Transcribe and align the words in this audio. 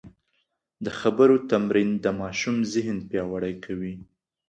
د 0.85 0.87
خبرو 0.99 1.35
تمرین 1.51 1.89
د 2.03 2.05
ماشوم 2.19 2.57
ذهن 2.73 2.97
پیاوړی 3.09 3.53
کوي. 3.65 3.95